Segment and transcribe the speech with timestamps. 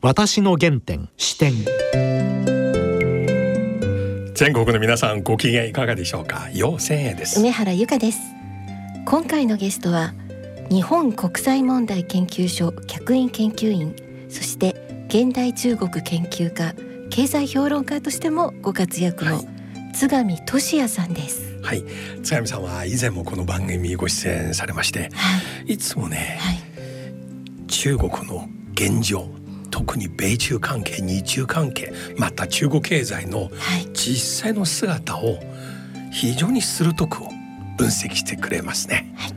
[0.00, 1.52] 私の原点視点。
[4.32, 6.48] 全国の皆さんご機嫌いかがでしょうか？
[6.54, 7.40] 陽千恵です。
[7.40, 8.20] 梅原由香です。
[9.06, 10.14] 今回のゲストは
[10.70, 13.96] 日本国際問題研究所客員研究員
[14.28, 14.76] そして
[15.08, 16.76] 現代中国研究家
[17.10, 19.42] 経済評論家としてもご活躍の
[19.94, 21.58] 津上俊也さんです。
[21.60, 21.82] はい。
[22.22, 26.58] 津上さんは以前もこの番組ご出演されまして、はい、いつもね、はい、
[27.66, 29.28] 中国の現状
[29.70, 33.50] 特に米中関係日中関係また中国経済の
[33.92, 35.38] 実際の姿を
[36.12, 37.18] 非常に鋭く
[37.76, 39.12] 分析してくれますね。
[39.16, 39.32] はい、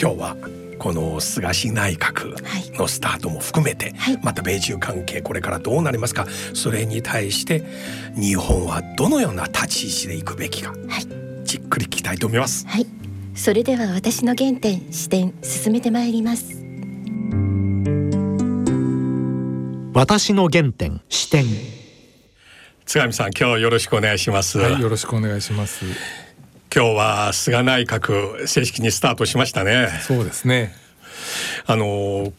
[0.00, 0.36] 今日は
[0.78, 2.34] この菅氏内閣
[2.78, 7.62] のスタートも含めて、はい、また米中関係これからどうなりますかそれに対して
[8.16, 12.66] 日本はどのような立ち位置でいくべきか、はい、じっくり聞きたいと思います。
[12.66, 12.86] はい、
[13.34, 16.69] それでは私の原点視点進めてまいります。
[19.92, 21.44] 私の原点視点。
[22.86, 25.84] 津上さん今日よろしくお願いします、はい、よろしくお願いします。
[26.72, 29.88] 今日は菅内閣正式にスタートしましたね。
[30.06, 30.72] そうですね。
[31.66, 32.32] あの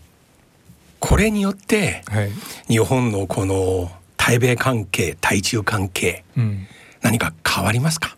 [1.00, 2.31] これによって、はい、
[2.70, 6.68] 日本のこの対米関係対中関係、うん、
[7.02, 8.16] 何か変わりますか？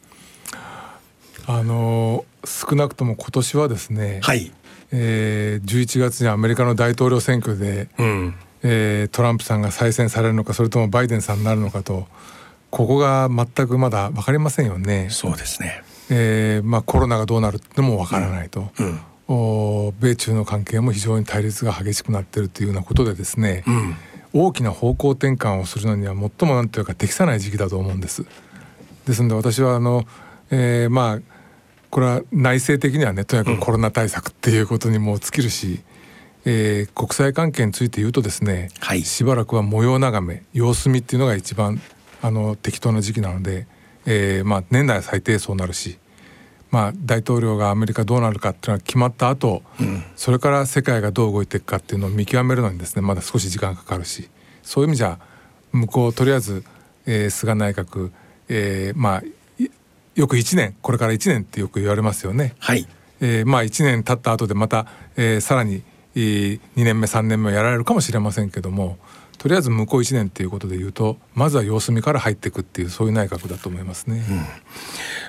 [1.47, 4.52] あの少なくとも今年はですね、はい。
[4.91, 12.08] えー、11月にアメリカの大統領選挙で、うんえー、トランプさんが再選されるのかそれともバイデンさんになるのかと
[12.72, 15.09] ここが全くまだ分かりませんよね。
[15.11, 18.86] そうですね、えーまあ、コロナがどうなるっても分からないと、うん。
[18.88, 23.95] うん、お米中の関係も非常に対立が激しくなっているというようなことでですね、うん、
[24.34, 28.25] 大きな方向転換をするのには最も何というか適さない時期だと思うんです。
[29.06, 30.06] ですので私はあの、
[30.50, 31.19] えー、まあ
[31.91, 35.84] これは内政的にはねとにかくコロナ対策っていうことにも尽きるし、
[36.45, 41.81] えー、国際関係について言うとですね、はい、しばらくは模様眺め様子見っていうのが一番
[42.22, 43.67] あの適当な時期なので、
[44.05, 45.97] えー、まあ年内は最低そうなるし、
[46.72, 54.29] まあ、大統領がアメリカどうなるかっていうのは決まった後、うん、それから世界がどう動いていくかっていうのを見極めるのにですねまだ少し時間かかるし
[54.63, 55.19] そういう意味じゃ
[55.72, 56.63] 向こうとりあえず、
[57.06, 58.12] えー、菅内閣、
[58.50, 59.23] えー、まあ
[60.16, 62.53] よく1年これから1年ってよく言われますよね。
[62.59, 62.88] はい。
[63.19, 64.85] えー、まあ1年経った後でまた、
[65.16, 65.81] えー、さらに
[66.16, 68.97] 2年目3年目やられるかもしれませんけども
[69.38, 74.23] とりあえず向こう1年っていうことで言うとまずは様子見から入っていくっていうそういう内閣だと思いますね。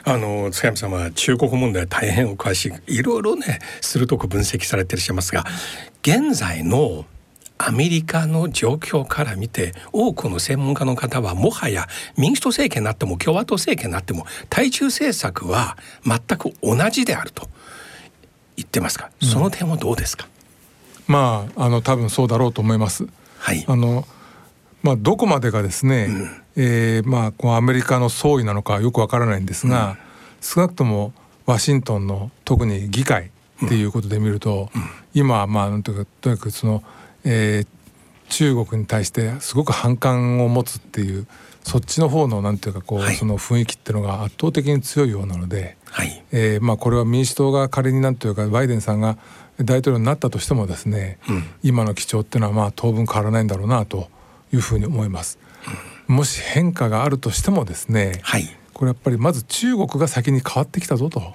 [0.07, 5.45] うん、あの塚山さんは中国問題大変お詳しいいろいろね鋭く分析されていらっしゃいますが
[6.03, 7.07] 現在の
[7.57, 11.87] アメリカの状況から見て多くの専門家の方はもはや
[12.17, 17.49] 民主党政権になっても共和党政権になっても対中政策は全く同じであると
[18.57, 20.29] 言ってますか、その点はどうですか、
[21.07, 23.07] まああの多分そうだろうと思います。
[23.39, 24.07] はい、あの
[24.83, 29.97] まあどこまでがですね、うん、えー、まあこうアメリカの総意なのかよくわからないんですが、うん、
[30.41, 31.13] 少なくとも
[31.47, 33.31] ワシントンの特に議会
[33.65, 34.83] っていうことで見ると、うん、
[35.15, 36.83] 今まあなんというかとにかくその、
[37.25, 37.67] えー、
[38.31, 41.27] 中国に対してすごく反感を持つっていう
[41.63, 46.23] そっちの方のなんていうかこう、はい、その雰囲気っていうのが圧倒的に強いようなので、はい。
[46.31, 49.17] えー、まあこれは民主党が仮になんというかバイデンさんが
[49.61, 54.09] 大統領になったとしてもですね、うん、今の基調っていうのはまあ当分変わらないんだろうなと
[54.53, 55.39] いうふうに思います。
[56.09, 61.35] うん、もし変化があるとしてもですね、はい、これやっぱりまず中国が先に変わってきたぞと。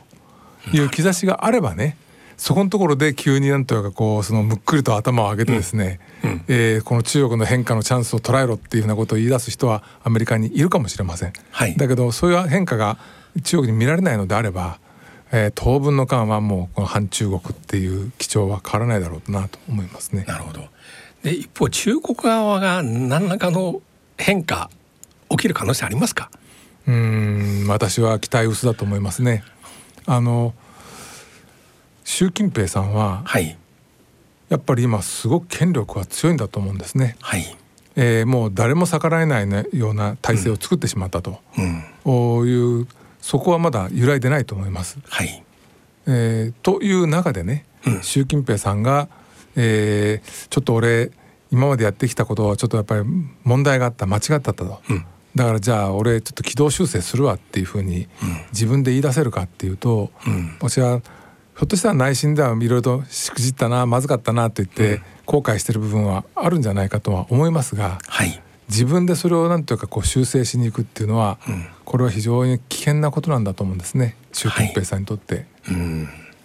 [0.73, 1.97] いう兆しがあればね、
[2.37, 6.29] そこのところで急になんというかこうそのむっくりと頭を上げてですね、うん。
[6.31, 11.33] うん、えー、この中国の変化のチャンスを捉えろっていうふうなことを言い出す人はアメリカにいるかもしれません。
[11.51, 12.97] はい、だけどそういう変化が
[13.43, 14.79] 中国に見られないのであれば
[15.31, 20.25] えー、当分の間はもうこの反中国っていう基調は変わらないだろうなと思いますね。
[20.27, 20.67] なるほど。
[21.23, 23.81] で一方中国側が何らかの
[24.17, 24.69] 変化
[25.29, 26.31] 起きる可能性ありますか？
[26.87, 29.43] うん私は期待薄だと思いますね。
[30.05, 30.53] あの
[32.03, 33.55] 習近平さんは、はい、
[34.49, 37.15] やっぱり今すごく権力は強いんだと思うんですね。
[37.21, 37.55] はい。
[37.95, 41.39] えー、もう誰も逆らえない、ね、ような体制を作ってしまったと、
[42.05, 42.11] う
[42.43, 42.87] ん、いう
[43.29, 44.97] そこはまだ揺らいでないと思います。
[45.07, 45.43] はい。
[46.07, 49.07] えー、という中でね、うん、習近平さんが、
[49.55, 51.11] えー、ちょっと俺
[51.51, 53.03] 今までやってきたことはちょっとやっぱり
[53.43, 55.05] 問題があった間違ったと、うん、
[55.35, 58.07] だからじゃあ俺ちょっと軌道修正するわっていうふうに
[58.51, 74.15] 自分で言い出せるかっていうと、うん、私はひょっとしたら内心ではいろいろとしくじったなまずかったなと言って後悔してる部分はあるんじゃないかとは思いますが、はい、自分でそれを何というかこう修正しに行くっていうのは、うん、これは非常に危険なことなんだと思うんですね。
[74.31, 75.35] 習近平さんにとって。
[75.35, 75.45] はい、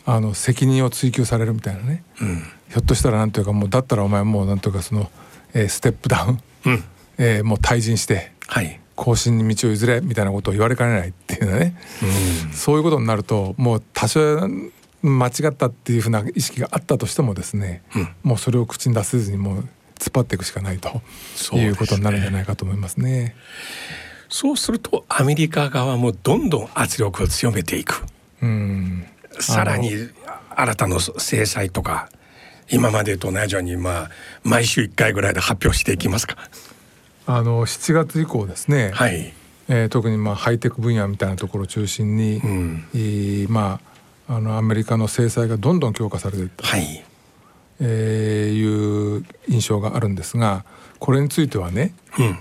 [0.07, 5.11] あの責任を追及されるみたいなね、うん、ひょっとしたら何というかもうだったらお前もう何というかその、
[5.55, 6.85] えー、ステップダウン、うん、
[7.19, 11.77] えー、もう退陣して、はい、後進に道を譲れみたいなことを言われかねないっていうね、
[12.47, 14.49] うん、そういうことになるともう多少
[15.03, 19.69] 間違ったっていうふうな意識があったとしてもですね、うん、もうそれを口に出せずにもう
[19.99, 21.03] 突っ張っていくしかないと。
[21.53, 23.35] いうことになるんじゃないかと思いますね。
[24.29, 28.05] そうするとアメリカ側もどんどん圧力を強めていく。
[28.43, 29.07] うん、
[29.41, 29.93] さらに
[30.51, 32.09] 新たな制裁とか
[32.71, 34.11] 今までと同じようにまあ
[34.43, 36.37] 毎週1回ぐらいで発表していきますか。
[37.27, 39.33] あの7月以降ですね、はい。
[39.69, 43.81] えー、特にまあハイテク分野みたいなところを中心に、うん、ま
[44.27, 47.05] ああのアメリカの制裁がどんどん強化されていった、はい
[47.81, 50.65] えー、いう印象があるんですが
[50.99, 52.39] これについてはね、うん、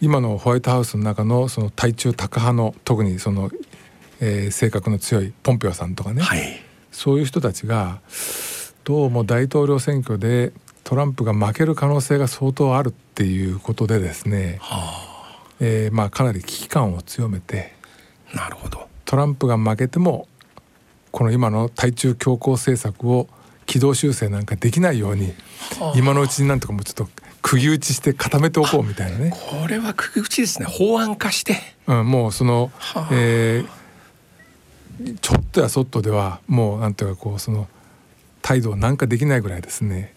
[0.00, 3.50] 今のホワイトハウスの中のその対中タカ派の特にその、
[4.20, 6.60] えー、性格の強いポンペオさんとかね、はい、
[6.92, 8.00] そういう人たちが
[8.84, 10.52] どうも大統領選挙で
[10.84, 15.44] トランプが負ける可能性が相当あるっていうことでですね、はあ。
[15.60, 17.74] えー、まあ、かなり危機感を強めて
[18.34, 18.88] なるほど。
[19.04, 20.28] トランプが負けても
[21.10, 23.28] この今の対中強硬政策を
[23.68, 25.34] 軌道修正なんかできないように、
[25.78, 27.08] はあ、今のうちになんとかもうちょっと
[27.42, 29.30] 釘打ちして固めておこうみたいなね。
[29.30, 30.66] これは釘打ちですね。
[30.66, 31.56] 法案化して、
[31.86, 37.68] うん、もうその、はあ、えー、ちょっとやそっとではもうなんていうかこうその
[38.40, 40.14] 態度なんかできないぐらいですね。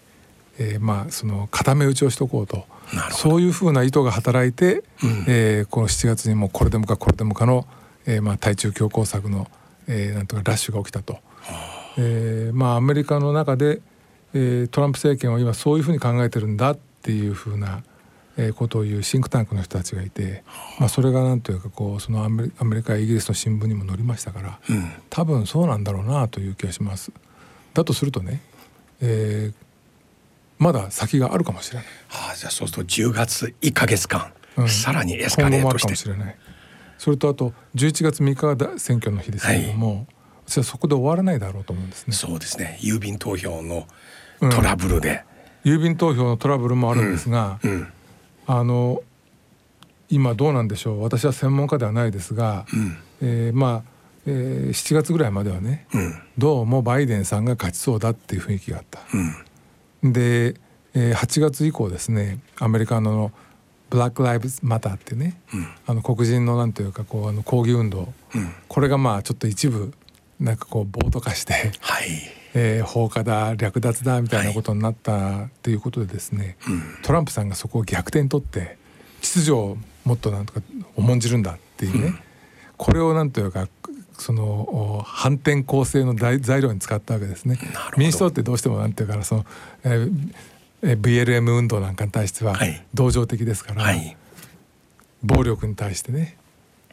[0.58, 2.66] えー、まあその固め打ちをしておこうと。
[3.10, 7.66] そういうふうな意図が働いて、うん、えー、この7月にもこれでもかこれでもかの、
[8.06, 9.46] えー、まあ対中強硬策の、
[9.86, 11.18] えー、なんとかラッシュが起きたと。
[11.98, 13.80] えー、まあアメリカの中で、
[14.34, 17.82] えー、トランプ政権は今そういうふうに考えてるんだっていうふうな、
[18.36, 20.42] えー、ことを言うシンクタンクの人たちがいて、
[20.78, 27.12] まあ、それがなんというかこうそのアメリカやイギリスの新聞にも載りましたから、うん、多分そうなんだろうなという気がします。
[27.74, 28.42] だとするとね、
[29.00, 29.54] えー、
[30.58, 31.86] まだ先があるかもしれない。
[32.08, 35.96] はあ、じゃあそうすると10月1か月間、うん、さらにエスカレートして。
[35.96, 36.36] しれない。
[36.98, 40.06] それとあと11月3日が選挙の日ですけれども、はい、
[40.46, 42.14] 私はそこで終わらないだろうと思うんですね。
[42.14, 42.78] そうですね。
[42.82, 43.86] 郵便投票の
[44.40, 45.24] トラブルで、
[45.64, 47.88] うん、郵便投票のトラブルもあるんですが、うん、
[48.46, 49.02] あの
[50.08, 51.02] 今どうなんでしょう。
[51.02, 53.90] 私は専門家ではないですが、うん、えー、まあ、
[54.26, 59.00] えー、7月ぐらいまではね、うん、どうもバイデンさんが勝ちそうだっていう雰囲気があった。
[60.02, 60.12] うん。
[60.12, 60.54] で、
[60.94, 63.32] えー、8月以降ですねアメリカの
[63.88, 69.92] ブラック・ライブズ・マターってね、うん、あの黒人のなんというかこうあの抗議運動、うん、これがまあちょっと一部
[70.42, 72.08] なんかこう暴徒化して、はい。
[72.54, 78.76] えー、放火だ略奪だみたいなことになったっていうことでですね、はいトランプさんがそこを逆転取って
[79.22, 80.60] 秩序をもっとなんとか
[80.96, 82.18] 重んじるんだっていうね、うん、
[82.76, 83.68] これをなんというか
[84.18, 87.58] その反転攻勢の材料に使ったわけですね。
[87.96, 89.46] 民主党ってどうしてもなんていうかその、
[89.84, 92.56] えー、BLM 運動なんかに対しては
[92.94, 94.16] 同情的ですから、はい、
[95.22, 96.36] 暴力に対してね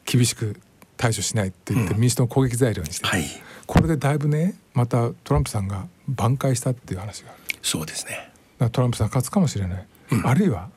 [0.06, 0.60] 厳しく
[1.00, 3.26] 対処しないって言って民主党の攻撃材料にして、うんはい、
[3.66, 7.40] これでだいぶねまたトランプさんが挽回したっていう話がある。
[7.62, 8.32] そうですね。
[8.72, 10.70] トランプさん勝つかもしれない、うん、あるいは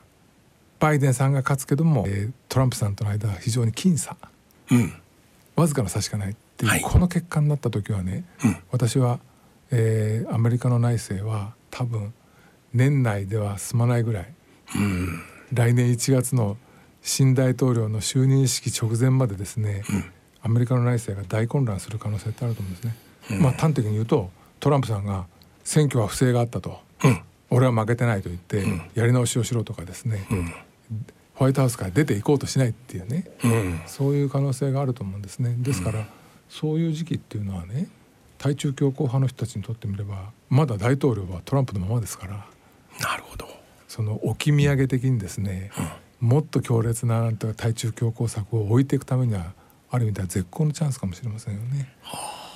[0.78, 4.16] バイデンさんが勝つけども、えー、トランプさんとの間は非常に僅差、
[4.70, 4.92] うん、
[5.56, 9.19] わずかな差しかないっていう、はい、この結果になった時はね、うん、私は、
[9.72, 12.14] えー、アメリカの内政は多分
[12.72, 14.34] 年内では済まないぐらい、
[14.76, 15.22] うん、
[15.52, 16.56] 来年1月の
[17.03, 20.05] 新大統領の就任式直前までですね、うん、
[20.43, 22.94] アメリカの内政が大混乱する可能性ってあると思うんですね。
[23.41, 24.31] まあ端的に言うと
[24.61, 25.27] トランプさんが
[25.65, 26.81] 選挙は不正があったと、
[27.51, 30.27] 俺は負けてないと言ってやり直しをしろとかですね、
[31.35, 35.55] ホワイトハウスから出ていこうとしないっていうね、うん、そういう可能性があると思うんですね。
[35.59, 36.06] ですから、うん、
[36.49, 37.89] そういう時期っていうのはね
[38.39, 42.47] 対中強硬派の人たちにとってみればまだ大統領はトランプのままですから。
[43.01, 43.47] なるほど。
[43.89, 45.87] その置き土産的にですね、うん、
[46.22, 49.52] もっと強烈ななんて対中強硬策を置いていくためには
[49.91, 51.93] ある意味では絶好のチャンスかもしれませんよね。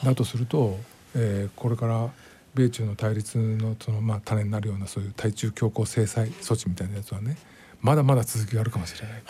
[0.05, 0.79] だとすると、
[1.17, 2.09] えー、これから
[2.55, 7.37] 米中の対立のその、まあ、種になるようなそういう対中強硬制裁措置みたいなやつはね
[7.81, 9.23] まだまだ続きがあるかもしれない。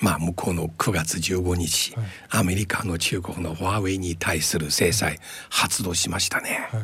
[0.00, 5.18] まあ、向こうの9月15日、はい、アメリカの中国のファーウェイに対する制裁
[5.50, 6.68] 発動しましたね。
[6.70, 6.82] はい、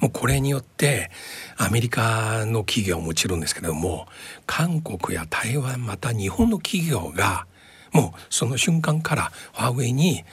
[0.00, 1.10] もうこれによって
[1.56, 4.06] アメリカの企業はもちろんですけども
[4.46, 7.46] 韓国や台湾また日本の企業が
[7.92, 10.24] もうその瞬間からファーウェイに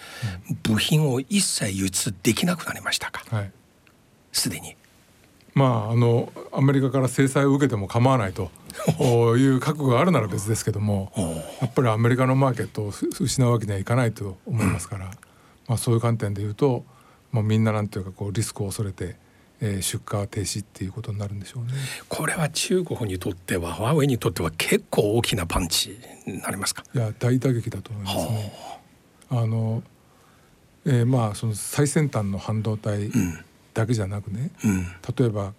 [0.63, 3.23] 部品を一切輸出できなくなりましたか？
[4.31, 4.75] すで、はい、に。
[5.53, 8.51] まああのアメリカから制裁を受けても構わないと
[9.37, 11.11] いう覚悟があるなら別ですけども
[11.59, 15.05] やっぱりアメリカのマーケットを失うわけにはいかないと思いますから、
[15.67, 16.85] まあ、そういう観点で言うと、
[17.31, 19.15] まあ、みんななんていうかこうリスクを恐れて、
[19.59, 21.73] えー、出荷停止っていうことになるんでしょうね。
[22.07, 26.83] これは中国にとってはファーウェイにとっては結構大きなパンチになりますか？
[26.93, 28.53] いや大打撃だと思いますね。
[29.29, 29.81] あの、
[30.85, 33.09] えー、まあその最先端の半導体
[33.73, 34.85] だけじゃなくね、うん、
[35.17, 35.53] 例えば、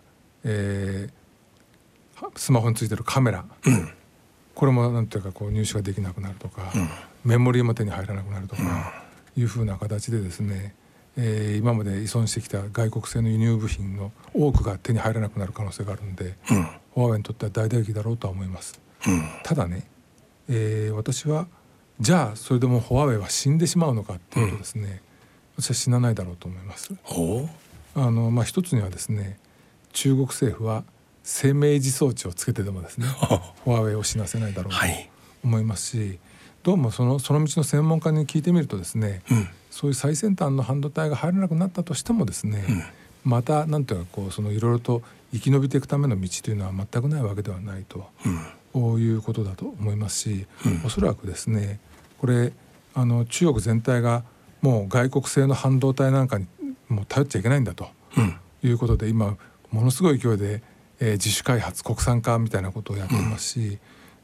[0.44, 3.88] えー、スマホについてるカメラ、うん、
[4.54, 6.88] これもなんていうかこう入手ができなくなるとか、うん、
[7.24, 8.92] メモリーも手に入らなくなるとか
[9.36, 10.74] いうふうな形でですね。
[11.20, 19.82] えー、今まで依存してきた外国製の輸入部品の多くが手に入らなくなる可能性があるんで、うん、フォアウェイにとっては大打撃だろうとは思います、うん、ただね、
[20.48, 21.48] えー、私は
[21.98, 25.02] じゃあそれでもフォアウェイは死んでしまうのかっていうとですね、
[25.56, 26.94] うん、私は死なないだろうと思います。
[27.96, 29.40] あのまあ一つにはですね
[29.92, 30.84] 中国政府は
[31.24, 33.08] 生命維持装置をつけてでもですね
[33.64, 34.78] フォアウェイを死なせないだろうと
[35.42, 36.18] 思いますし、はい、
[36.62, 48.06] どうもそのその道の専門家に聞いてみるとですね、うんそういう最先端の半導体が入らなくなったとしてもですね、うん、また何ていうかこうそのいろいろと生き延びていくための道というのは全くないわけではないと、
[48.74, 51.80] うん、いうことだと思いますし、うん、おそらくですね
[52.18, 52.52] これ
[52.94, 54.24] あの中国全体が
[54.60, 56.46] もう外国製の半導体なんかに
[56.88, 57.88] もう頼っちゃいけないんだと、
[58.62, 59.36] いうことで今
[59.70, 60.62] ものすごい勢いで、
[61.00, 63.78] えー、自主開発国産化みたいなことをやっていますし、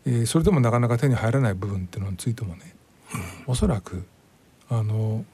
[0.06, 2.74] うん、えー、それでもなかなか手に入らない部分っていうのについてもね、
[3.46, 4.04] うん、おそらく
[4.68, 5.24] あの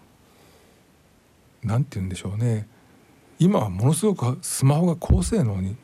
[1.63, 2.69] なんて言うんでしょうね。
[3.39, 5.77] 今はものすごくスマホが高性能に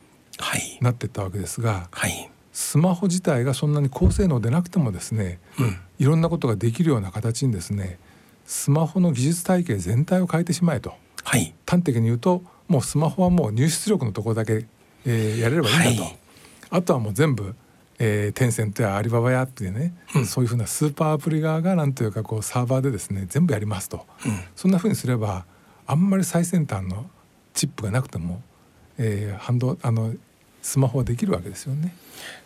[0.81, 7.97] なってったわけですが、はい、スマホ自体がそんなに高性能でなくてもですね、うん、いろんなことができるような形にですね
[8.45, 10.93] スマホの技術体系全体を変えてしまえと、
[11.23, 14.67] はい、端的に言うともうスマホはもう入出力のところだけ、
[15.05, 16.17] えー、やれればいいんだと、はい、
[16.69, 17.55] あとはもう全部
[17.99, 25.45] えー、テンセントやアリババやってね、うん、そういうふうなスーパーアプリ側がなんというかこうサーバーでですね全部やりますと、うん、そんなふうにすれば
[25.87, 27.09] あんまり最先端の
[27.53, 28.41] チップがなくても、
[28.97, 30.13] えー、ハンドあの
[30.61, 31.95] スマホはできるわけですよね。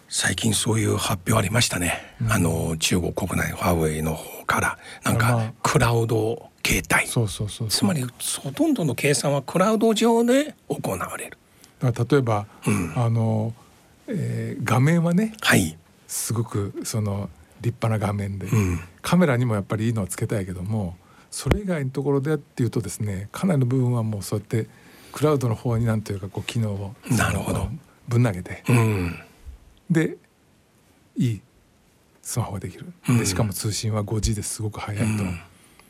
[0.07, 4.77] 最近そういう発表ありましたね、うん、あの中国国内ファーウェイの方から。
[5.03, 8.05] なんかクラウド携帯そうそうそうつまり
[8.41, 11.37] ほとんどの計算はクラウド上で行われる。
[11.79, 13.53] だから例えば、うん、あの、
[14.07, 17.29] えー、画面はね、はい、すごくその
[17.61, 20.95] 立派な画面で、うん、カメラにもやっぱりいいのをつけたいけども
[21.31, 24.67] それ以外のところでっていうとですねかなりの部分はもうそうやって
[25.11, 27.67] クラウドの方になんというかこう機能をなるほど。
[28.07, 29.15] ぶん投げて、うん、
[29.89, 30.17] で
[31.15, 31.41] いい
[32.21, 35.39] スマホができる、うん、でしかも通信は 5G ですごく速いと、うん、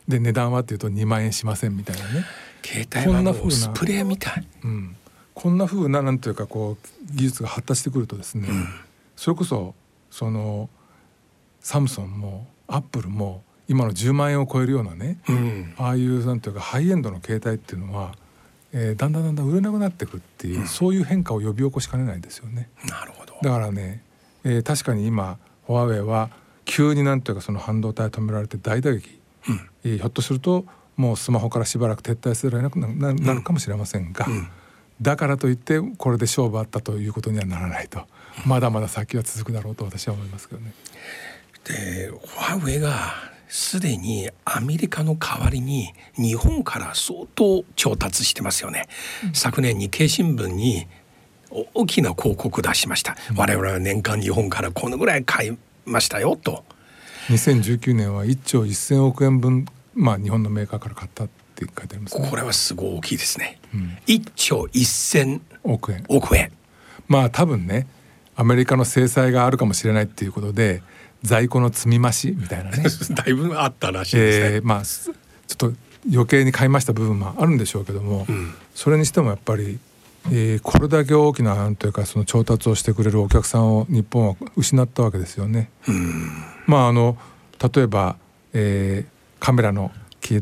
[0.07, 2.25] で値段はっていうと2万円しませんみたいなね。
[2.63, 4.95] 携帯はもうスプレーみたい、うん、
[5.33, 8.47] こんなふうななんというかこう技術が発達してくるとですね、
[9.15, 9.73] それこそ
[10.11, 10.69] その
[11.59, 18.11] サムソンもアップルも今の10万円を超えるようなね、うん、ああいうなんていうかハイエンドの携帯っていうのは、
[18.73, 22.69] えー、だんだんだんだん売れなくなってくっていう、うん、そういう変化を呼び起こしかねないですよね。
[22.89, 23.33] なるほど。
[23.41, 24.03] だからね、
[24.43, 25.37] えー、確かに今
[25.67, 26.31] フォアウェイは
[26.65, 30.65] 急になんていうかその半導体止められて大打撃、うん、えー、ひょっとすると
[30.97, 34.49] もうスマホからしばらく撤退せざるを得なくななるかもしれませんが、うん、
[35.01, 38.01] だからといってこれで勝負あったということにはならないと。
[38.45, 40.73] まだまだ先は続くだろうと私は思いますけどね。
[41.63, 43.13] でファーウェイが
[43.51, 48.87] すでにアメリカの代わりに日本から相当調達してますよね。
[49.25, 50.87] うん、昨年日経新聞に
[51.73, 56.63] 大きな広告出しました、うん、我々は年間日本からこのぐらい買いましたよと。
[57.27, 66.05] 2019年は1兆1000億円分まあ日本のメーカーから買ったって書いてあります、ね、これはすごい大きいですね、うん、1兆1000億円。
[66.07, 66.53] 億円。
[67.09, 67.85] まあ多分ね
[68.37, 70.81] アメリカの制裁があるかもしれないっていうことで
[71.23, 72.83] 在庫の積み増しみたいなね。
[73.11, 75.13] だいぶあったらしいですね、えー、まあちょ
[75.53, 75.73] っと
[76.11, 79.79] 余計に買いました部分もあるんでしょうけども、うん、それにしてもやっぱり、
[80.31, 85.69] えー、これだけ大きななんというかその調達をしてくれるお客さんを日本は失ったわけですよね。
[85.87, 86.31] うん、
[86.65, 87.17] まああの
[87.75, 88.15] 例えば、
[88.53, 89.91] えー、カメラの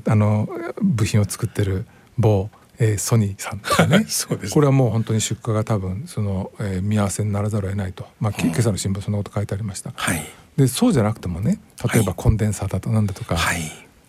[0.05, 0.49] あの
[0.81, 1.85] 部品を作ってる
[2.17, 2.49] 某
[2.81, 4.05] えー、ソニーさんとか ね。
[4.51, 9.91] これはもう本当に出荷が多分その、えー、見合わせにならざるを得ないと、まあ、今朝の新聞そんなこと書いてありました。
[9.95, 10.25] はい、
[10.63, 11.59] でそうじゃなくてもね
[11.93, 13.61] 例えばコンデンサーだとなんだとか、はい、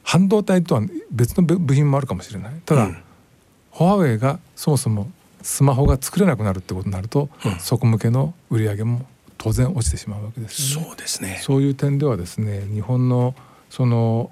[0.02, 2.52] 半導体とは別の部品もあるかもしれない。
[2.66, 5.10] ただ、うん、フォアウェイがそもそも
[5.42, 9.06] スマホが作れなくなるってことになると、うん、そこ向けの売り上げも
[9.38, 10.86] 当然落ちてしまうわけですよね。
[10.88, 11.38] そうですね。
[11.42, 13.36] そういう点ではですね日本の
[13.70, 14.30] その、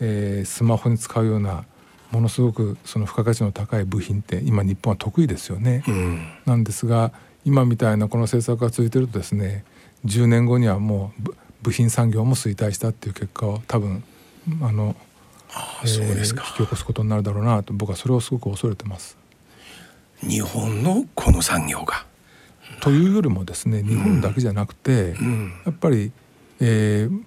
[0.00, 1.64] えー、スマホに使うような
[2.10, 5.84] ものすごくその付加価値の高い部品って今日本は得意ですよね。
[5.86, 7.12] うん、なんですが
[7.44, 9.64] 今みたいなこの政策が続いてるとですね
[10.04, 11.34] 10年後にはもう
[11.64, 14.04] 部品産業も衰退したっていう結果を多分
[14.60, 14.94] あの
[15.50, 19.16] あそうですか、引き起こすことになるだろうなと僕はそれをすごく恐れてます。
[20.20, 22.06] 日本のこの産業が。
[22.80, 26.12] というよりもですね日本だけじゃなくて、うん、やっぱり、
[26.60, 27.22] えー、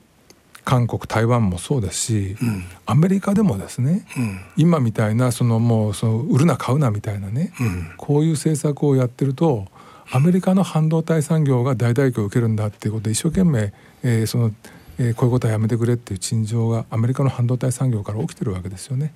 [0.64, 7.54] 韓国台湾もそうですし、うん、アメリカでもですね、うん、今みたいなそのもうその売るな買うなみたいなね、
[7.98, 9.68] こういう政策をやってると
[10.12, 13.74] アメリカの半導体産業が大打撃を受けるんだっていうことで一生懸命、
[14.04, 14.52] えー、その、
[15.00, 19.14] えー、こういうことはやめてくれっていう陳情がアメリカの半導体産業から起きてるわけですよね。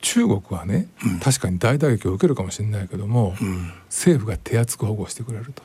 [0.00, 5.62] 中国はね、うん、確かに大打撃を受けるかもしれないけども、うん、政府が手厚く保護してくれると、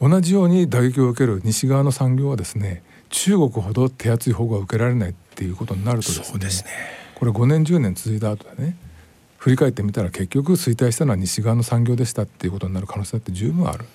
[0.00, 6.08] うん、同じように打撃を受ける西側の産業はですね中国ほど手厚い保護が受けられないっていうことになると
[6.38, 6.76] ですね、ね、
[7.14, 8.76] これ5年10年続いた後でね。
[9.42, 13.86] 振り返ってみたら結局衰退したのは西側の産業でしたっていうことになる可能性だって十分ある、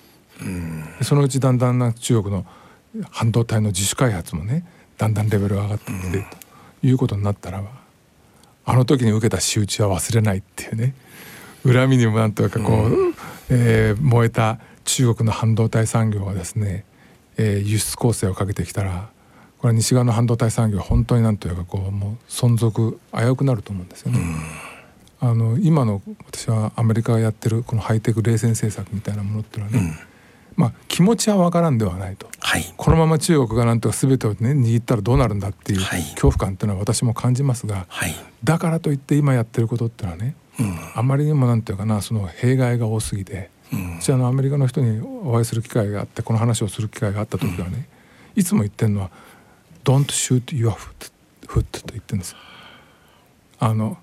[1.02, 2.46] そのうちだんだんな中国の
[3.10, 4.64] 半導体の自主開発もね
[4.96, 6.26] だんだんレベルが上がってきて
[6.80, 7.70] ということになったらば
[8.64, 10.94] あの時に受けた仕打ちは忘れないっていうね。
[11.64, 13.14] 恨みにもなんとかこう、うん、
[13.50, 16.84] えー、燃えた中国の半導体産業がですね、
[17.36, 19.08] えー、輸出構成をかけてきたら
[19.58, 24.20] これ西側の半導体産業本当になんというかこうもう存続危うくなると思うんですよね。
[25.20, 30.07] うん、あの今の私はアメリカがやってるこのハイテク冷戦政策みたいなものっていうのはね、うん
[30.58, 47.88] まあ、気持ちは分からんではないと、はい、このまま中国がなんとか全てを、ね、握ったらどうなるんだっていう恐怖感っていうのは私も感じますが、はい、だからといって今やってることっていうのはね、うん、あまりにもなんていうかなその弊害が多すぎて、うん、私あのアメリカの人にお会いする機会があってこの話をする機会があった時はね、
[48.34, 49.10] うん、いつも言ってるのは
[49.84, 51.12] 「Don't shoot your foot」
[51.46, 52.34] foot と言ってるんです。
[53.60, 53.96] あの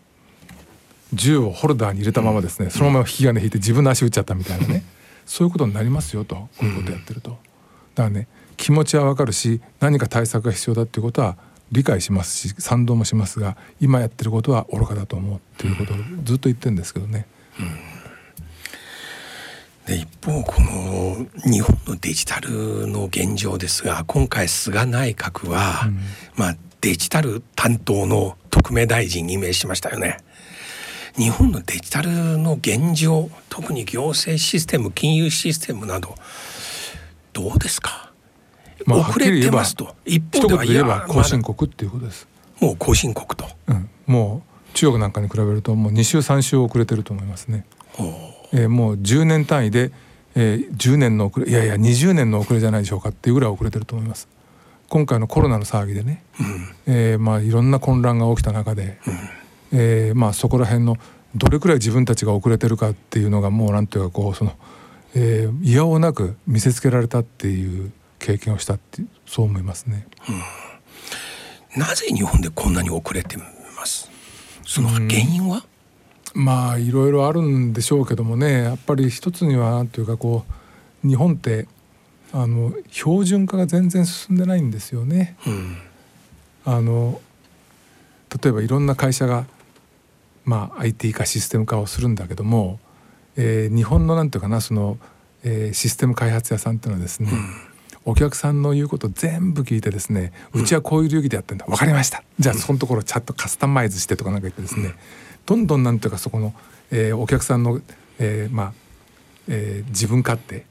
[1.14, 4.84] 銃をホルダーに入れたままですね、そのまま引き金引いて自分の足打っちゃったみたいなね
[5.25, 7.39] そういうことになりますよとこういうことやってると、だか
[8.03, 8.27] らね
[8.58, 11.38] 気持ちはわかるし何か対策が必要だっていうことは
[11.72, 17.25] 理解しますし賛同もしますが今やってることは愚かだと思うっていうことをずっと言ってるんですけどね。
[19.86, 26.00] で一方この日本のデジタルの現状ですが今回菅内閣は、うん、
[26.36, 30.17] まあデジタル担当の特命大臣に命しましたよね。
[31.17, 36.15] 日本のデジタルの現状特に行政システム金融システムなど
[37.32, 38.12] どうですか、
[38.86, 42.28] まあ、遅れてますと一方では言えば後進国っていうことです、
[42.60, 47.65] もう後進国と、うん、もう中国なんかに比べるともう2週3週遅れてると思いますね、
[48.51, 49.91] えー、もう10年単位で、
[50.36, 54.28] えー、10年の遅れいやいや20年の遅れじゃないでしょうかっていうぐらい遅れてると思います。
[54.88, 56.23] 今回のコロナの騒ぎでね、
[56.88, 59.44] うん、えー、まあいろんな混乱が起きた中で、うん
[59.78, 60.98] えー、まあそこら辺の
[61.36, 64.54] どれくらい自分たちが遅れてるかっていうのがもうなんていうかこうその、
[65.16, 70.08] えー、嫌をなく見せつけられたっていう経験をしたってそう思いますね、
[71.76, 74.10] うん、なぜ日本でこんなに遅れてます？
[74.66, 75.66] その原因は、
[76.34, 80.46] うん、まあいろいろあるんでしょうけどもねやっぱり一つにはなんていうかこ
[81.04, 81.68] う日本って
[82.32, 85.36] あの標準化が全然進んでないんですよね。
[85.46, 85.78] うん、
[86.64, 87.20] あの
[88.42, 89.46] 例えばいろんな会社が
[90.45, 92.79] まあ、IT 化システム化をするんだけども、
[93.36, 94.97] えー、日本のなんていうかなその、
[95.43, 102.23] えー、システム開発屋さんっていうのはですね、うん、お客さんの言うこと全部聞いてですねうちはこういう流儀でやってんだ、うん、分かりました。
[102.39, 104.93] じゃあそのところちゃんとカスタマイズしてとかなんか言ってですね、うん、
[105.45, 106.53] どんどんなんていうかそこの、
[106.91, 107.81] えー、お客さんの、
[108.19, 108.73] えー、まあ、
[109.47, 110.65] えー、自分勝手、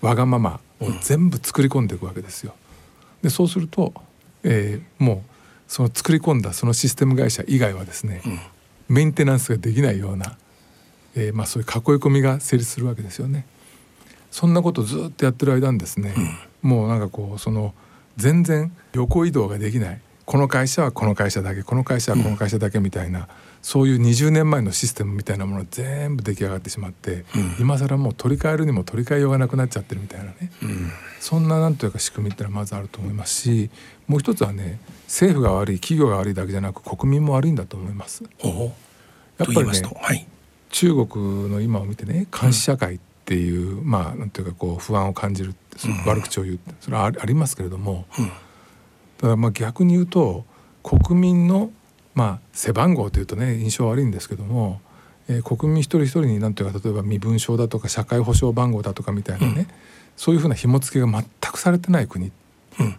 [0.00, 2.54] わがままを全部作り込んでいくわけですよ。
[3.22, 3.94] でそうすると、
[4.42, 5.30] えー、もう
[5.68, 8.20] その作り込んだそのシステム会社以外はですね、
[8.88, 10.36] メンテナンスができないような、
[11.14, 13.46] えー、まあ、そういう囲い込みが成立するわけですよね。
[14.30, 16.14] そんなことずっとやってる間にですね、
[16.62, 17.74] うん、もうなんかこうその
[18.16, 23.26] 全然横移動ができないこの会社はこの会社だけこの会社はこの会社だけみたいな、うん、
[23.62, 33.70] そういう20年前のシステムみたいなもの全部出来上がってしまって、うん、今更もう取り替えるにも取り替えようがなくなっちゃってるみたいなね、うん、そんななんというか仕組みってのはまずあると思いますし
[34.08, 38.24] もう一つはね政府が悪い企業が悪いだけじゃなく国民も悪いんだと思います。
[39.38, 40.26] やっぱりね、はい、
[40.70, 45.54] 中国の今を見てね監視社会っていう、うん、まあなんていうかこう不安を感じる
[46.06, 50.44] 悪口を言うそれはありますけれども、うん、だまあ逆に言うと
[50.82, 51.70] 国民の
[52.14, 54.80] まあ背番号というとね印象悪いんですけども、
[55.28, 59.66] えー、国民一人一人になんていうか例えば身分証だとか社会保障番号だとかみたいなね、うん、
[60.16, 62.32] そういうふうな紐付けが全くされてない国、
[62.80, 62.96] うん、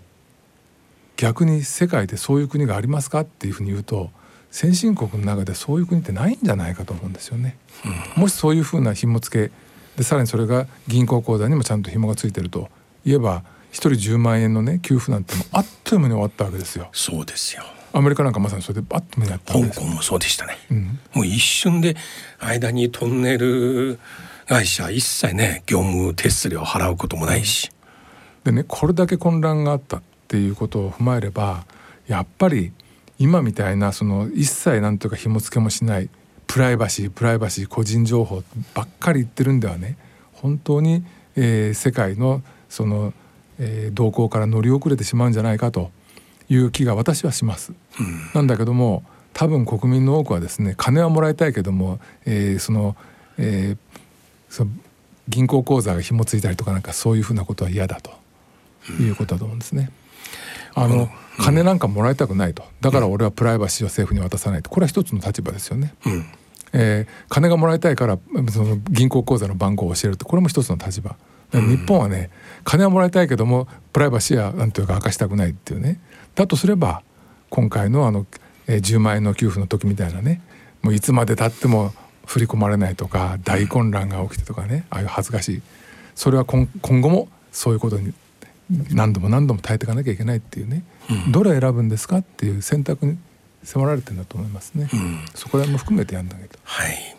[1.17, 4.09] 逆に世界でそういう国がありますかっていうふうに言うと
[4.51, 7.57] 先進国の中でそういう国ってないんじゃないかと思うんですよね。
[8.15, 9.51] うん、もしそういうふうな紐付け
[9.97, 12.69] でさらにそれが銀行口座にもちゃんと紐がついてると
[13.03, 16.89] いえば1人10万円のね給付なんてもあっという間に終わったわけですよ。
[16.93, 21.95] そうですよアメリカなんかまさにそれでバッと目にあった香港もそうでしたね、うん、もう一瞬で
[22.39, 23.99] 間にトンネル
[24.47, 27.71] 会社一切ね業務手数料払うこともないし、
[28.43, 31.65] でねこれだけ混乱があったっていうことを踏まえれば
[32.07, 32.73] やっぱり
[33.19, 36.09] 今みたいなその一切なんとか紐付けもしない
[36.47, 39.97] プライバシープライバシー個人情報ばっかり言ってるんではね
[40.33, 43.13] 本当に、えー、世界のその、
[43.59, 45.91] えー、動向から乗り遅れてしまうんじゃないかと
[46.49, 47.73] いう気が私はします。
[47.99, 49.03] うん、なんだけども
[49.33, 52.95] 多分国民の多くはですね金はもらいたいけども、えー、その、
[53.37, 53.77] えー、
[54.49, 54.71] その
[55.27, 58.11] 銀行口座が紐付いたりとかなんかそういうふうなことは嫌だと
[59.01, 59.89] いうことだと思うんですね。
[60.75, 65.93] あの、金なんかもらいたくないとだから俺はプライバシーを政府に渡さないとこれは一つの立場ですよね。
[66.05, 66.25] うん
[66.75, 68.17] えー、金がもらいたいから
[68.51, 71.15] その銀行口座の番号を教えるとこれも一つの立場。
[71.51, 72.31] 日本はね
[72.63, 75.99] 金はもらいたいけどもプライバシーはなんというか明かしたくないっていうね
[76.35, 77.03] だとすれば
[77.49, 78.25] 今回のあの、
[78.67, 80.41] えー、10万円の給付の時みたいなね
[80.81, 81.93] もういつまでたっても
[82.25, 85.61] 振り込まれないとか大混乱が起きてとかねああいう恥ずかしい。
[86.15, 88.13] それは今後もそういうことに
[88.91, 93.17] 何度も何度も耐えていかなきゃいけないっていうね、うん、どれ選ぶんですかっていう選択に
[93.63, 96.59] 迫られてるんだと思いますね、うん、そこら辺も含めてやんだけど。
[96.63, 97.15] はい。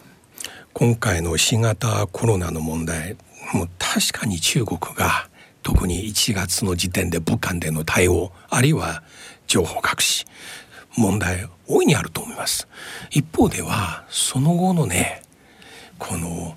[0.72, 3.16] 今回の新型コロナの問題
[3.52, 5.28] もう確かに中国が
[5.64, 9.02] 特に1月の時点で武漢での対応あるいは
[9.48, 10.26] 情報隠し
[10.96, 12.68] 問題大いにあると思います。
[13.10, 15.22] 一方ではその後のね
[15.98, 16.56] この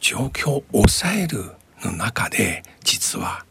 [0.00, 1.50] 状況を抑える
[1.82, 3.44] の中で実は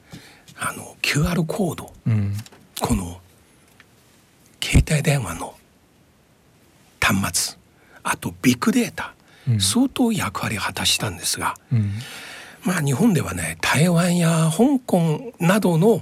[0.58, 2.34] あの QR コード、うん、
[2.79, 3.19] この
[4.63, 5.55] 携帯電話の
[7.01, 7.58] 端末
[8.03, 9.13] あとビッグデータ、
[9.47, 11.93] うん、相当役割を果たしたんですが、うん、
[12.63, 16.01] まあ日本ではね台湾や香港などの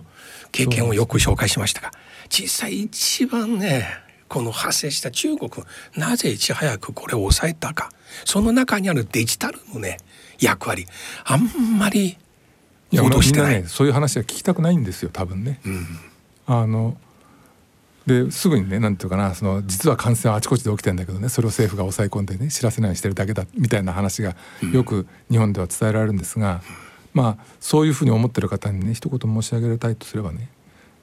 [0.51, 1.91] 経験をよく紹介しましたが
[2.29, 3.87] 実際一番ね
[4.27, 5.49] この発生した中国
[5.95, 7.91] なぜいち早くこれを抑えたか
[8.25, 9.97] その中にあるデジタルのね
[10.39, 10.85] 役割
[11.25, 12.17] あんまり
[12.89, 15.59] いやみんなねそういう話は聞きたくないんですよ多分ね。
[15.65, 15.85] うん、
[16.45, 16.97] あの
[18.07, 24.35] ですぐにねなんていうかなその実は感染はあちこちで起きてんだけどねそれを政府が抑え込んでね知らせないようにしてるだけだみたいな話が
[24.71, 26.61] よく日本では伝えられるんですが、
[27.13, 30.49] うん、まあそういうふうに思ってる方にね一言申し上げたいとすればね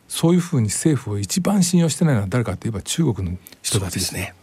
[0.09, 4.35] そういうふうに政府を一番信用してないのは誰かといえば中国の人たちですね。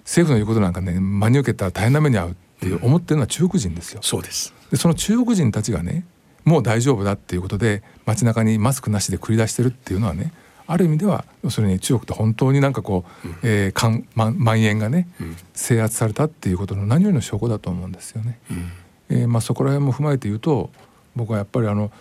[0.00, 4.00] 政府の言うことなんかね真に受けたら大変な目に遭うって思ってるのは中国人ですよ。
[4.02, 6.06] そうですでその中国人たちがね
[6.44, 10.32] もう大丈夫だっていうことで街中にマスクなしで繰り出してるっていうのはね
[10.66, 18.38] ある意味では要するに中国って本当になんかこう、うん、えー、かんま蔓延がね、うん、制圧されたっていうことの何よりの証拠だと思うんですよね。
[18.50, 18.72] うん、
[19.08, 20.70] えー、まあ、そこら辺も踏まえて言うと
[21.14, 21.92] 僕はやっぱりあの、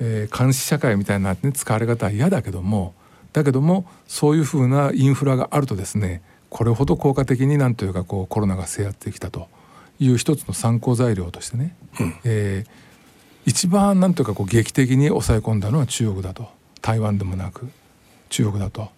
[0.00, 2.94] えー、監視社会みたいな、ね、使われ方は嫌だけども
[3.32, 9.48] だけどもそういうふうなインフラがあるとですねこれほど効果的になんというかこうコロナが制圧できたと
[9.98, 12.90] いう一つの参考材料としてね、うん、えー
[13.46, 16.50] 一番なんというかこう劇的に抑え込んだのは中国だと。
[16.82, 17.68] 台湾でもなく
[18.30, 18.88] 中国だと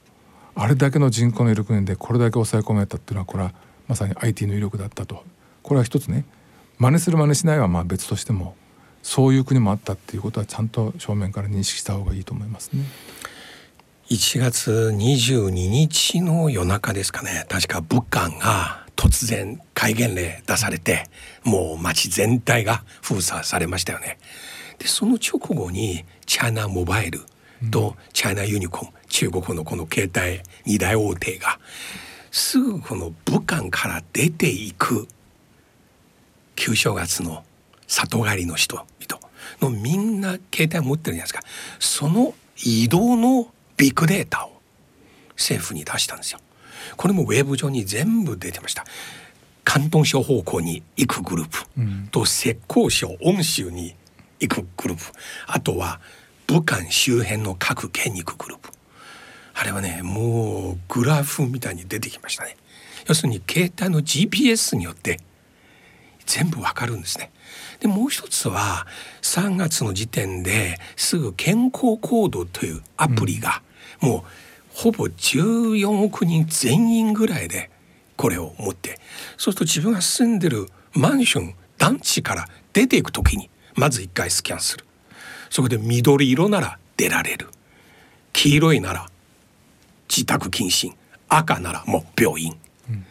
[0.54, 3.52] あれだけの人口のいる国でこれだけ抑え込めたっていうのはこれは
[3.88, 5.24] まさに IT の威力だったと
[5.62, 6.24] これは一つね
[6.78, 8.54] 真似する真似しないはまあ別としても
[9.02, 12.84] そういう国もあったっていうことはちゃんと正面から認識した方がいいと思いますね。
[14.10, 21.08] 1月22日の夜中ですかね確か武漢が突然戒厳令出されて
[21.44, 24.18] もう街全体が封鎖されましたよね。
[24.78, 27.20] でその直後にチャイナモバイル
[27.70, 31.60] とチャイナユニコム、中国のこの携帯二大大手が
[32.30, 35.06] すぐこの武漢から出ていく
[36.56, 37.44] 旧正月の
[37.86, 39.20] 里帰りの人々
[39.60, 41.42] のみんな携帯持ってるじゃないですか
[41.78, 42.32] その
[42.64, 44.60] 移動のビッグデータを
[45.36, 46.38] 政府に出したんですよ。
[46.96, 48.84] これもウェブ上に全部出てました。
[49.66, 53.94] 広東省方向に行くグループ、うん、と浙江省温州に
[54.40, 55.04] 行くグループ
[55.46, 56.00] あとは
[56.46, 58.70] 武漢周辺の各県に行くグループ
[59.54, 62.56] あれはねもうグラフみたいに出てきましたね。
[63.06, 65.18] 要するに携帯の GPS によって
[66.26, 67.30] 全部わかるんですね。
[67.80, 68.86] でもう一つは
[69.22, 73.62] 3月の時点ですぐ健康コードというアプリが
[74.00, 74.22] もう
[74.74, 77.70] ほぼ14億人全員ぐらいで
[78.16, 79.00] これを持って
[79.36, 84.84] そうすると自分が住んでるマンション団地から出ていく時にまず一回スキャンする。
[85.50, 87.48] そこで緑色なら出られる。
[88.32, 89.10] 黄色いなら
[90.14, 90.94] 自宅謹慎。
[91.32, 92.54] 赤ならもう病院、
[92.90, 93.06] うん、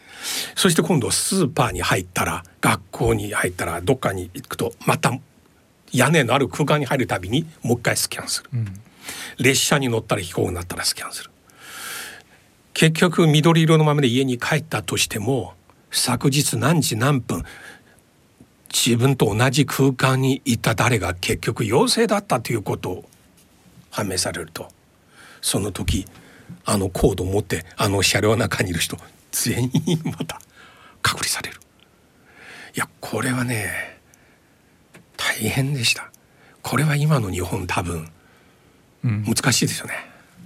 [0.54, 5.12] そして今度スーパーに入ったら学校に入ったらどっかに行くとまた
[5.92, 8.80] 屋根のある空間に入るたびにもう一回スキャンする、うん、
[9.38, 11.30] 列車に乗ったら飛行になったらスキャンする。
[12.74, 15.54] 結局緑色のままで家に帰ったとしても
[15.90, 17.44] 昨日何時何分
[18.72, 23.04] 自分と同じ空間にいた誰が結局陽性だったということを
[23.90, 24.70] 判明されると。
[25.42, 26.06] その時
[26.64, 28.96] あのコードを持ってあの車両の中にいる人
[29.30, 30.40] 全員また
[31.02, 31.60] 隔離される。
[32.74, 34.00] いやこれはね
[35.16, 36.10] 大変でした。
[36.62, 38.08] これは今の日本多分
[39.02, 39.94] 難しいですよね、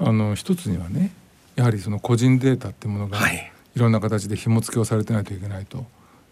[0.01, 1.13] うん、あの一つにはね
[1.57, 5.85] やはりその個人データってものが、はい、いろんな形で紐付けをされてないといけないと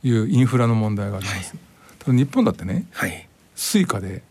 [0.03, 1.59] いうインフラの問題があります、はい、
[1.99, 4.23] ただ日本だってね、はい、Suica で、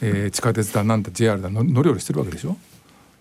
[0.00, 2.56] えー、地下鉄だなんだ JR だ乗り降りしてるわけでしょ？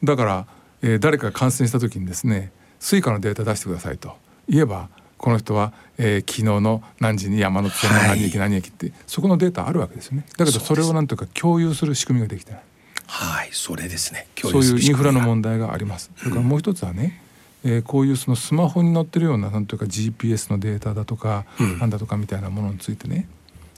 [0.03, 0.47] だから、
[0.83, 4.15] えー、誰かが感染した時にですね Suica のデータ出してくださいと。
[4.47, 10.25] 言えばこの人は、えー、昨日の何時に山手線の何駅何駅って、はい、そこのデータあるわけですよね。
[10.37, 12.61] だけどそれをなんとか共有する仕組みができてない。
[13.07, 14.27] はいそれですね。
[14.37, 16.11] そういうインフラの問題があります。
[16.17, 17.21] それからもう一つはね、
[17.63, 23.29] えー、こういうそのスマホに載ってるようななんというか GPS のデータだとか、うん、なんだとかみたいなものについてね、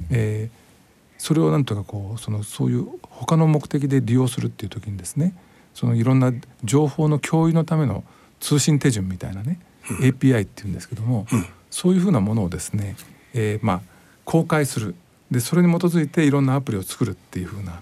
[0.09, 5.35] えー、それをなんとかこうそのそういう他の目的で利用するっていう時にですね
[5.75, 6.33] そのいろんな
[6.63, 8.03] 情報の共有のための
[8.39, 9.59] 通信手順みたいなね
[10.01, 12.95] API っていうんですけども、うん、そういうふうなものをですね、
[13.33, 13.81] えー、まあ
[14.23, 14.95] 公開する。
[15.29, 17.81] でそれに基づいていろんなアプリを作るっていうふうな、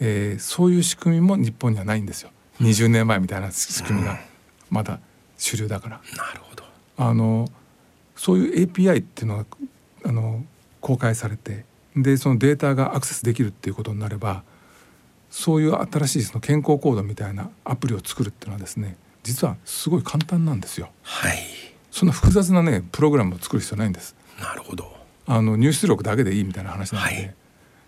[0.00, 2.30] えー、そういう仕組みも日本にはないんですよ。
[2.60, 4.18] 20年前みたいな仕組みが
[4.70, 4.98] まだ
[5.36, 6.00] 主流だから。
[6.16, 6.64] なるほど。
[6.96, 7.48] あの
[8.16, 9.46] そういう API っていうのが
[10.04, 10.44] あの
[10.80, 11.64] 公開されて
[11.94, 14.42] でそのデータがアクセスできるっていうことになれば
[15.30, 20.90] そういう新しいその健康コードみたいなアプリを作るっていうのはですね実はすごい簡単なんですよ。
[21.02, 21.38] はい。
[21.90, 24.16] そんな複雑なねプログラムを作る必要ないんです。
[24.40, 24.96] なるほど。
[25.26, 27.34] あの入出力だけでいいみたいな話なので、はい、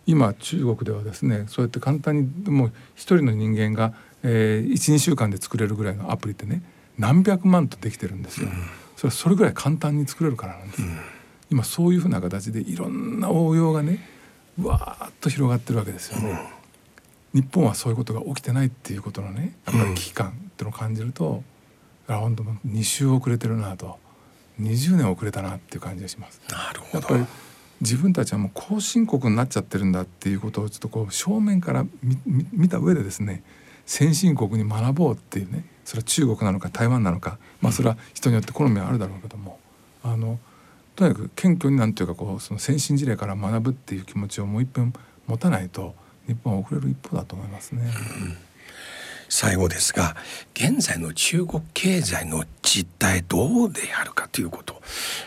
[0.06, 6.62] 今中国ではですねそうやって簡単にもう一人の人間が、えー、12週間で作れるぐらいのアプリってね
[6.98, 8.48] 何百万とできてるんですよ。
[8.48, 8.54] うん、
[8.96, 10.82] それはそれぐらい簡単に作れるからなんです。
[10.82, 10.98] うん、
[11.50, 14.06] 今そういうふうな形でいろんな応用がね
[14.60, 16.30] わーっと広がってるわけですよね。
[16.56, 16.61] うん
[17.34, 21.42] 日本はそういうことが起きてないっていうことのねやっぱり危機感っていうのを感じると、
[22.08, 23.98] うん、あ本当2週遅れてるなと。
[24.60, 26.40] 20年遅れたなっていう感じがします。
[26.50, 27.14] なるほど。
[27.14, 27.42] やっぱり
[27.80, 31.84] 自分たちはもう後進国になっちゃってるんだっていうことをちょっとこう正面から
[32.52, 33.42] 見た上でですね
[33.86, 39.58] 先進国に学ぼうっていうねそれは中国なのか台湾なのかまあそれは人によって好みはあるだろうけども
[40.04, 40.38] あの
[40.94, 44.92] とにかく謙虚になんていうかこうその先進事例から学ぶっていう気持ちをもう一遍
[45.26, 45.96] 持たないと
[46.32, 47.82] 日本は遅れる一方だと思いますね。
[49.28, 50.14] 最後ですが
[50.54, 54.82] 現在の中国経済の実態どうであるかということ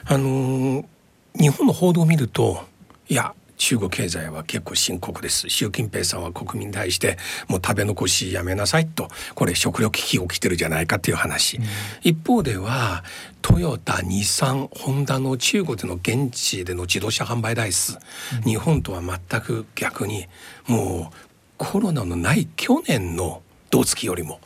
[0.05, 0.85] あの
[1.33, 2.65] 日本の報道を見ると
[3.09, 5.49] いや中国経済は結構深刻です。
[5.49, 11.63] 習近平さんは国民に対してもう食べ残しやめなさいとこれ食糧危機起きてるじゃないかっていう話、うん、
[12.03, 13.03] 一方では
[13.41, 17.97] トヨタ日産ホンダの中国での現地での自動車販売台数、
[18.37, 20.27] うん、日本とは全く逆に
[20.67, 21.15] もう
[21.57, 24.41] コロナのない去年の同月よりも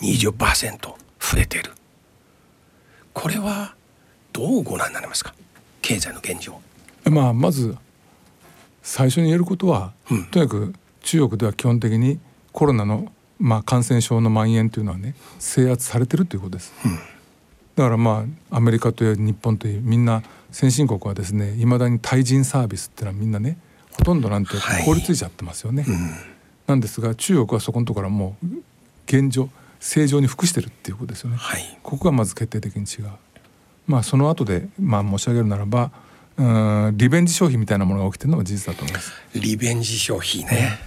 [0.00, 0.96] 20%増
[1.38, 1.72] えてる。
[3.14, 3.74] これは
[4.32, 5.34] どうご覧になりますか？
[5.80, 6.60] 経済の現状。
[7.04, 7.74] まあまず
[8.86, 12.20] 最初に言えることは、うん、とにかく中国では基本的に
[12.52, 16.72] コロナの、まあ、感染症の蔓延というのはね制圧されてるということです。
[16.84, 20.22] うん、だからまあアメリカという日本というみんな
[20.52, 23.58] 先進国はですねいまだに対人サービスっていうのはみんなね
[23.90, 24.52] ほとんどなんて
[24.84, 25.82] 凍りついちゃってますよね。
[25.82, 26.10] はいうん、
[26.68, 28.46] なんですが中国はそこのところはもう
[29.06, 31.36] 現状正常に服してるっていうことですよね。
[31.38, 33.10] はい、ここがまず決定的に違う。
[33.88, 35.90] まあその後でまあ申し上げるならば
[36.38, 39.12] うんリベンジ消費みたいなものが起きてるのは事実だと思います。
[39.34, 40.78] リベンジ消費ね、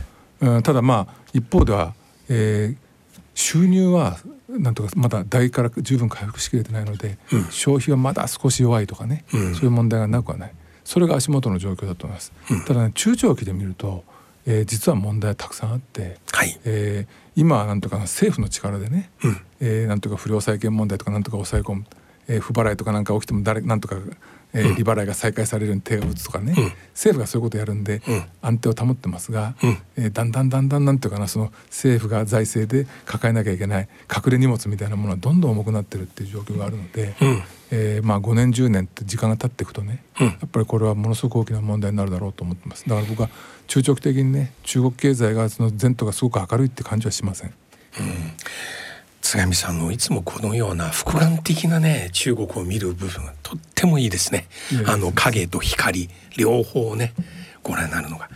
[0.42, 1.94] うん、ただまあ一方では、
[2.30, 2.78] えー、
[3.34, 10.54] 収入はなんとかまだ大から十分回復しきれてないので、うん、消費はまだ少し弱いとかね、うん、そういう問題がなくはない。
[10.84, 12.34] それが足元の状況だと思います。
[12.50, 14.04] うん、ただね中長期で見ると、
[14.48, 16.60] えー、実は問題たくさんあって、はい。
[16.66, 21.86] えー、今はなんとか政府の力でね、うん、えー、なんとか不良債権問題とかなんとか抑え込む、
[22.30, 23.98] えー、不払いとかなんか起きても誰なんとか
[24.54, 26.64] えー、利払いが再開されるように手を打つとかね、うん、
[26.94, 28.02] 政府がそういうことをやるんで、
[28.42, 42.90] 安定を保ってますが、うん、えー、だんだんだんだんなんていうかなその政府が財政で抱えなきゃいけない隠れ荷物みたいなものはどんどん重くなってるっていう状況があるので、うん、えー、まあ、5年10年って時間が経っていくとね、やっぱりこれはものすごく大きな問題になるだろうと思ってます。
[42.90, 43.30] だから僕は
[43.68, 47.50] 中長期的にね中国経済がその前途がすごく明るいって感じはしません。
[47.50, 47.54] うん
[49.30, 54.48] 津上さんのいつもこのような複眼的なね中国を見る部分とってもいいですね。
[54.88, 57.14] あの影と光両方ね
[57.62, 58.28] ご覧になるのが。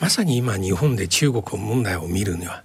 [0.00, 2.64] まさに今日本で中国問題を見るには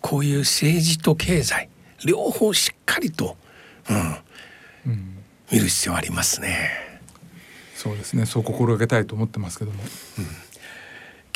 [0.00, 1.68] こういう政治と経済
[2.06, 3.36] 両方しっかりと
[3.90, 3.92] う
[4.88, 5.18] ん、うん、
[5.52, 6.70] 見る必要ありますね。
[7.74, 8.24] そうですね。
[8.24, 10.26] そう心がけたいと思ってますけども、うん、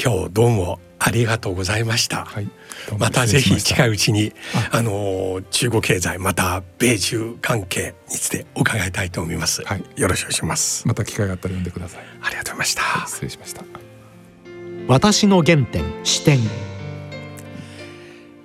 [0.03, 2.25] 今日どうもありがとうございました。
[2.25, 2.49] はい、
[2.99, 4.33] またぜひ近いうちに
[4.73, 9.63] あの中国経済また米中関係について伺いたいと思います。
[9.63, 10.89] はい、よろしくお願いします。
[10.89, 12.05] また機会があったら読んでください。
[12.23, 12.83] ありがとうございました。
[12.83, 13.63] はい、失礼しました。
[14.89, 16.39] 私の原点視点。
[16.39, 16.43] い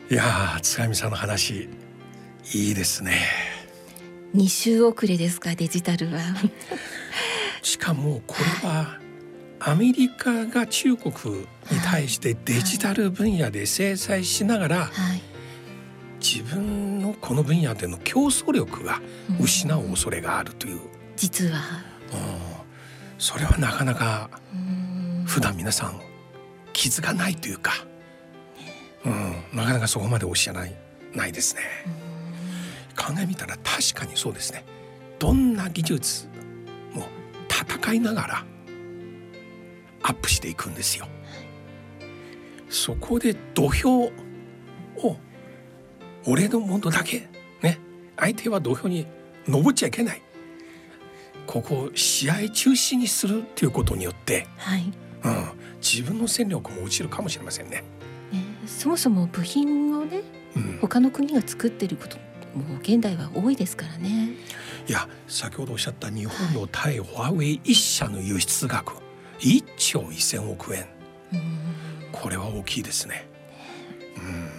[0.09, 1.69] や津上さんの話
[2.53, 3.21] いいですね。
[4.33, 6.19] 二週遅れですかデジタルは。
[7.61, 9.04] しかもこれは
[9.59, 11.45] アメリカが中国に
[11.83, 14.91] 対してデジタル分野で制裁しながら、
[16.19, 19.01] 自分のこの分野での競争力が
[19.39, 20.81] 失う恐れがあるという。
[21.15, 21.59] 実は、
[22.11, 22.19] うん、
[23.17, 24.29] それはなかなか
[25.25, 26.01] 普段皆さん
[26.73, 27.71] 気づかないというか、
[29.05, 30.75] うん、なかなかそこまでおっしゃらない
[31.13, 31.61] ないですね。
[32.97, 34.65] 考えみたら確かにそうですね。
[35.19, 36.27] どんな技術
[36.93, 37.07] も
[37.49, 38.45] 戦いながら
[40.05, 41.07] アップしていくんですよ。
[42.69, 44.11] そこで土俵を
[46.27, 47.27] 俺のものだけ
[47.63, 47.79] ね
[48.15, 49.07] 相手は土俵に
[49.47, 50.21] 登っちゃいけない
[51.47, 54.91] ここを試合中止にするっていうことによって、はい
[55.23, 55.45] うん、
[55.81, 57.83] 自分の戦力も落ちるかもしれませんね。
[58.31, 60.21] ねそもそも部品をね、
[60.55, 62.17] うん、他の国が作ってること
[62.55, 64.33] もう現代は多いですからね。
[64.87, 68.93] いや先ほどおっしゃった日本の対ファーウェイ一社の輸出額、
[69.39, 70.85] 1兆1,000億円。
[72.11, 73.27] これは大きいですね。
[74.17, 74.49] うん。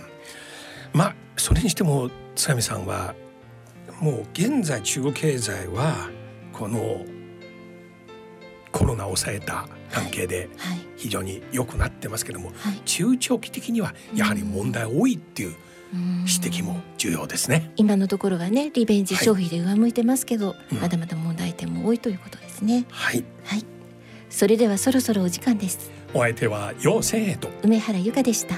[0.93, 3.15] まあそれにしても津上さんは
[4.01, 6.11] もう現在中国経済は
[6.53, 7.05] この
[8.73, 10.49] コロナを抑えた関係で
[10.97, 15.57] 非常に良くなってますけども、はい、中長期的にはやはり問題多いっていう
[15.93, 17.73] 指摘も重要ですね。
[17.77, 22.85] 今のところはねリベンジ消費で上向いてますけど、はい、まだまだ問題点も多いということですね。
[22.91, 23.76] はい、はい
[24.31, 25.91] それではそろそろお時間です。
[26.15, 27.49] お相手は陽性と。
[27.62, 28.57] 梅原由香でした